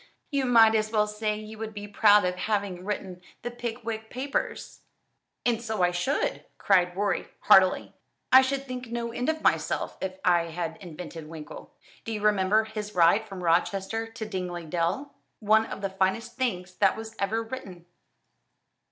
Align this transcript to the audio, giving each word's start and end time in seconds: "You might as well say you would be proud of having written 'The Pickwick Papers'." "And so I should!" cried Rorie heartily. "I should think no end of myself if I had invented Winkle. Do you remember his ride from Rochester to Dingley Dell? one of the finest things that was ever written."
"You 0.31 0.45
might 0.45 0.73
as 0.73 0.91
well 0.91 1.05
say 1.05 1.37
you 1.37 1.59
would 1.59 1.75
be 1.75 1.87
proud 1.87 2.25
of 2.25 2.33
having 2.33 2.83
written 2.83 3.21
'The 3.43 3.51
Pickwick 3.51 4.09
Papers'." 4.09 4.79
"And 5.45 5.61
so 5.61 5.83
I 5.83 5.91
should!" 5.91 6.43
cried 6.57 6.97
Rorie 6.97 7.27
heartily. 7.41 7.93
"I 8.31 8.41
should 8.41 8.65
think 8.67 8.87
no 8.87 9.11
end 9.11 9.29
of 9.29 9.43
myself 9.43 9.99
if 10.01 10.17
I 10.25 10.45
had 10.45 10.77
invented 10.77 11.27
Winkle. 11.29 11.75
Do 12.03 12.11
you 12.13 12.21
remember 12.21 12.63
his 12.63 12.95
ride 12.95 13.27
from 13.27 13.43
Rochester 13.43 14.07
to 14.07 14.25
Dingley 14.25 14.65
Dell? 14.65 15.13
one 15.39 15.67
of 15.67 15.81
the 15.81 15.89
finest 15.91 16.35
things 16.35 16.73
that 16.77 16.97
was 16.97 17.15
ever 17.19 17.43
written." 17.43 17.85